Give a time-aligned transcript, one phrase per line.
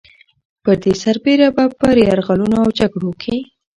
[0.63, 3.35] پر دې سربېره به په يرغلونو او جګړو کې